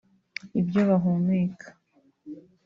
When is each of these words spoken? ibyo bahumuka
ibyo 0.59 0.81
bahumuka 0.89 1.67